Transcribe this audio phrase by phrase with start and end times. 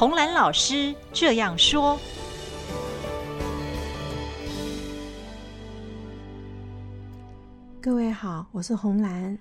[0.00, 2.00] 洪兰老师这样说
[7.82, 9.38] ：“各位好，我是红兰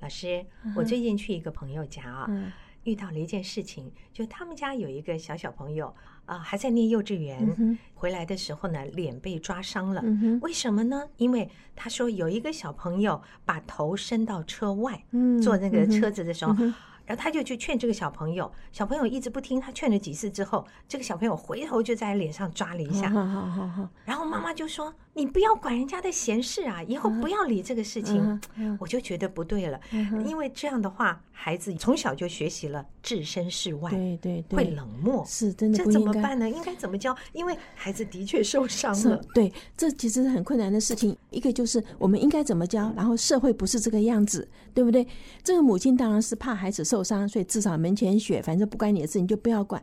[0.00, 0.44] 老师。
[0.76, 2.52] 我最近去一个朋友家啊，嗯、
[2.84, 5.86] 遇到了一件事情，就他们家有一个小小朋友
[6.26, 10.02] 啊、呃，还在念幼稚园，嗯、回来的时候呢，脸被抓伤了。
[10.04, 11.08] 嗯、为什么呢？
[11.16, 16.54] 因为他说有一个小朋友把头伸到车外，嗯、坐那个车子的时候。
[17.12, 19.60] 嗯”然后他就去劝这个小朋友，小朋友一直不听。
[19.60, 23.08] 他劝了几次之后，这个小朋友回头就在脸上抓了一下。
[24.04, 28.40] 然后妈妈就说：“你不要管人家的闲事啊，以后不要理这个事情。”
[28.80, 29.78] 我就觉得不对了，
[30.26, 35.76] 因为这样的话，孩子从小就学习了置身事外，对对对会冷漠，是真的。
[35.76, 36.48] 这怎么办呢？
[36.48, 37.12] 应该怎么教？
[37.32, 39.20] 因为孩子的确受伤了。
[39.34, 41.16] 对，这其实是很困难的事情。
[41.30, 45.04] 一个就是我们应该怎么教，然后社会不是这个样子，对不对？
[45.42, 49.82] 这个母亲当然是怕孩子受伤，所以至少门前雪，反正不关你的事，你就不要管。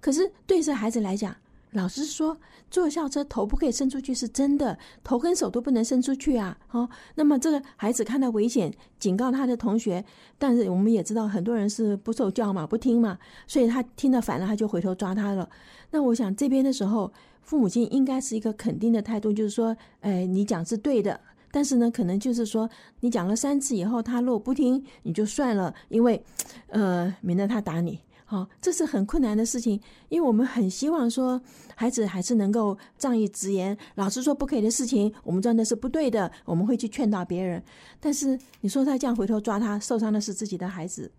[0.00, 1.34] 可是对这孩子来讲，
[1.72, 2.36] 老师说
[2.70, 6.56] 坐校车头不可以伸出去是真的，头跟手都不能伸出去啊。
[6.72, 10.04] 哦，那么这个孩子看到危险，警告他的同学，
[10.38, 15.48] 但是我们也知道很多人是不受教嘛，不听嘛，所以他听得烦了，他就回头抓他了。
[15.90, 21.20] 那我想这边的时候，父母亲应该是一个肯定的态度，就是说，哎，你讲是对的。
[21.52, 26.22] 但是呢，可能就是说，你讲了三次以后，他如果不听，你就算了，因为，
[26.68, 27.98] 呃，免得他打你。
[28.30, 31.42] 好，这是很困难的事情，因为我们很希望说，
[31.74, 33.76] 孩子还是能够仗义执言。
[33.96, 37.60] 老师说不可以的事情，我们知道那是不对的，我们会去劝导别人。
[37.98, 41.10] 但是你说他这样回头抓他，受伤的是自己的孩子，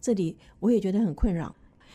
[0.00, 1.54] 这里我也觉得很困扰。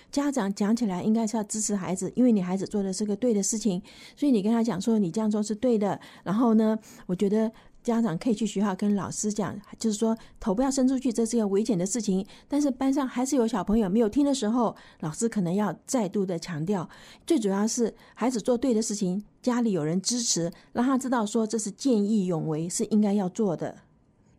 [0.09, 3.81] 家长讲起来应该是要支持孩子，因为你孩子做的是个对的事情，
[4.16, 5.99] 所以你跟他讲说你这样做是对的。
[6.23, 7.52] 然后呢，我觉得
[7.84, 12.26] 家长可以去学校跟老师讲，就是说头不要伸出去，这是个危险的事情。
[12.48, 16.90] 但是班上还是有小朋友没有听的时候，老师可能要再度的强调，
[17.26, 23.78] 最主要是孩子做对的事情，家里有人支持，让他知道说这是见义勇为，是应该要做的。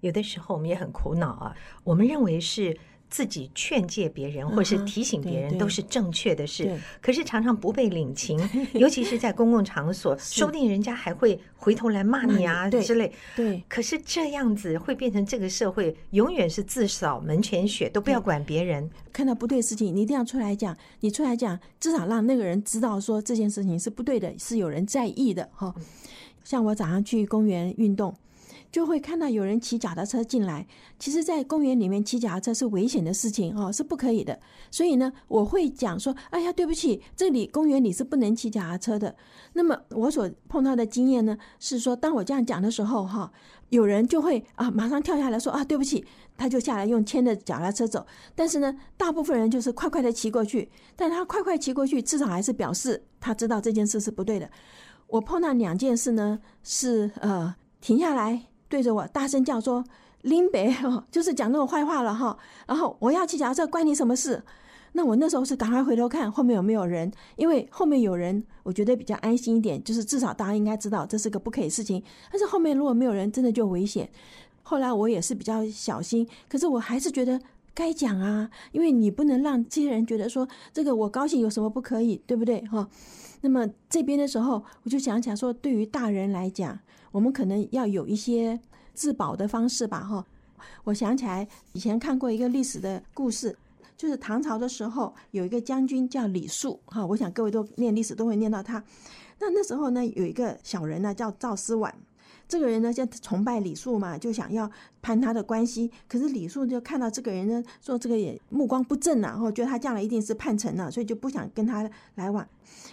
[0.01, 2.79] 有的时候我们也很苦恼啊，我们认为是。
[3.13, 8.41] 自己劝诫别人或是提醒别人都是正确的事，可是常常不被领情，
[8.73, 13.13] 尤其是在公共场所， 说不定人家还会回头来骂你啊之类。
[13.37, 18.89] 对，可是这样子会变成这个社会永远是自扫门前雪，都不要管别人。
[19.13, 25.75] 看到不对的事情，你一定要出来讲，你出来讲，至少让那个人知道说这件事情是不对的，是有人在意的哈。
[26.43, 28.15] 像我早上去公园运动。
[28.73, 30.67] 就会看到有人骑脚踏车进来。
[30.99, 34.41] 其实，在公园里面骑脚踏车是危险的事情哦，是不可以的。
[34.71, 39.15] 所以呢，我会讲说：“哎呀，对不起，这里公园里是不能骑脚踏车的。”
[39.53, 43.31] 那么我所碰到的经验呢，是说，当我这样讲的时候，哈，
[43.69, 46.05] 有人就会啊，马上跳下来说：“啊，对不起。”
[46.35, 48.07] 他就下来用牵着脚踏车走。
[48.35, 50.71] 但是呢，大部分人就是快快的骑过去。
[50.97, 54.51] 但他快快骑过去，至少还是表示他知道这件事是不对的。
[55.09, 58.47] 我碰到两件事呢，是呃停下来。
[58.73, 59.85] 对着我大声叫说
[60.23, 60.75] ：“林北，
[61.13, 64.43] 就是讲那种坏话了哈。”然后我要骑脚踏车，关你什么事？
[64.93, 69.83] 那我那时候是赶快回头看后面有没有人，因为后面有人，我觉得比较安心一点。
[69.85, 72.03] 就是至少大家应该知道这是个不可以事情。
[72.31, 74.09] 但是后面如果没有人，真的就危险。
[74.63, 77.39] 后来我也是比较小心，可是我还是觉得
[77.75, 82.89] 该讲啊，因为你不能让这些人觉得说这个我高兴有什么不可以，对不对哈？
[83.41, 86.79] 那么这边的时候，我就想起来说，对于大人来讲。
[87.11, 88.59] 我们可能要有一些
[88.95, 90.25] 自保的方式吧，哈。
[90.85, 93.55] 我想起来以前看过一个历史的故事，
[93.99, 97.05] 就是唐朝的时候有一个将军叫李肃，哈。
[97.05, 98.83] 我想各位都念历史都会念到他。
[99.39, 101.95] 那那时候呢，有一个小人呢叫赵思婉，
[102.53, 104.71] 这个人呢就崇拜李素嘛，就想要
[105.01, 105.91] 攀他的关系。
[106.07, 112.47] 可是李素就看到这个人呢，说这个也目光不正呐，然后觉得他将来一定是叛臣了，所以就不想跟他来往。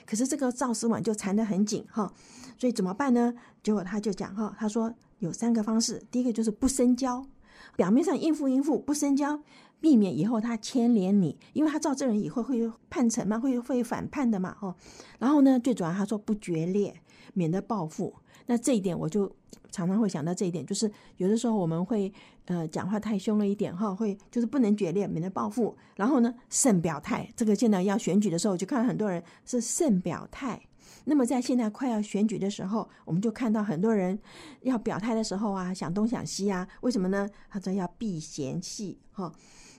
[0.06, 2.10] 可是这个赵思婉就缠得很紧，哈。
[2.58, 3.34] 所以怎么办呢？
[3.62, 6.02] 结果他就讲哈，他说有三个方式。
[6.10, 7.26] 第一个就是不深交，
[7.76, 9.40] 表面上应付应付，不深交，
[9.80, 14.76] 避免以后他牵连你，因为他知道这人以后会叛臣嘛，会会反叛的嘛，哦。
[15.20, 16.94] 然后呢，最主要他说不决裂，
[17.34, 18.14] 免得报复。
[18.48, 19.32] 那这一点我就
[19.72, 22.12] 常常会想到这一点，就是有的时候我们会
[22.46, 25.78] 呃讲话太凶了一点哈，会就是不能决裂，免得报复。
[25.96, 27.30] 然后呢，慎表态。
[27.36, 30.60] 这个现在要选举的时候，就看到很多人是慎表态。
[31.06, 34.18] 那么在现在快要选举的时候，我们就看到很多人
[34.62, 37.28] 要表态的时候啊，想东想西啊，为什么呢？
[37.50, 39.32] 他说要避嫌隙哈。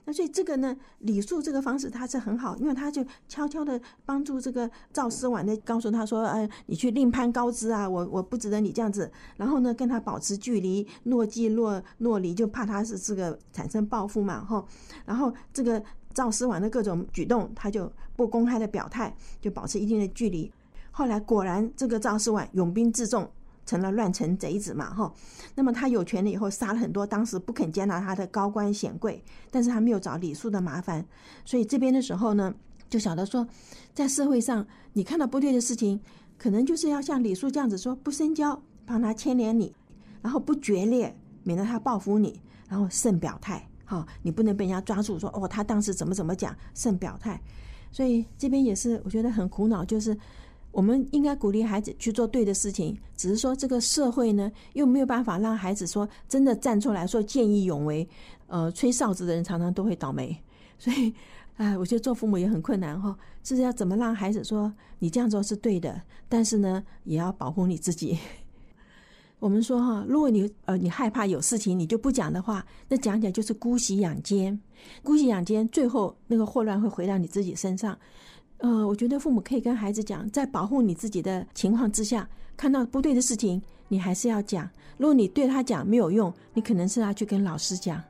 [0.03, 9.11] 那所以这个呢，李肃这个方式他是很好，因为他就悄悄的帮助这个赵思婉的，告诉他说，呃，你去另攀高枝啊，我我不值得你这样子。
[9.37, 14.65] 然后呢，跟他保持距离，若即若若离，就怕他是这个产生报复嘛哈。
[15.05, 15.81] 然后这个
[16.15, 20.51] 赵思婉的各种举动，他就不公开的表态，就保持一定的距离。
[20.91, 23.29] 后来果然，这个赵世婉拥兵自重，
[23.65, 25.11] 成了乱臣贼子嘛，哈。
[25.55, 31.05] 那么他有权了以后，杀了很多当时不肯接纳他的高官显贵，但是他没有找李肃的麻烦，
[31.45, 32.53] 所以这边的时候呢，
[32.89, 33.47] 就晓得说，
[33.93, 35.99] 在社会上你看到不对的事情，
[36.37, 39.73] 可能就是要像李肃这样子说，不深交，帮他牵连你，
[40.21, 43.65] 然后不决裂，免得他报复你，然后慎表态。
[43.85, 47.39] 好，你不能被人家抓住说哦，他当时怎么怎么讲，慎表态。
[47.91, 50.17] 所以这边也是我觉得很苦恼，就是
[50.71, 58.07] 我们应该鼓励孩子去做对的事情，只是说这个社会呢，又没有办法让孩子说真的站出来说见义勇为。
[58.47, 60.37] 呃，吹哨子的人常常都会倒霉，
[60.77, 61.13] 所以
[61.55, 68.17] 哎，我觉得做父母也很困难哈，就是要怎么让孩子说你这样做是对的，但是呢，也要保护你自己。
[69.39, 74.59] 我们说哈，如果你呃你害怕有事情你就不讲的话，那讲起来就是姑息养奸，
[75.01, 77.97] 姑息养奸，最后那个祸乱会回到你自己身上。
[78.61, 84.69] 呃，我觉得父母可以跟孩子讲，在保护你自己的情况之下，看到不对的事情，你还是要讲。
[84.97, 88.01] 如果你对他讲没有用，你可能是要去跟老师讲。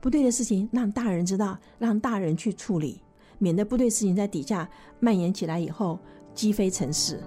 [0.00, 3.02] 不对的事情让大人知道，让大人去处理，
[3.38, 4.66] 免得不对事情在底下
[5.00, 5.98] 蔓延起来以后
[6.34, 7.20] 鸡飞城市。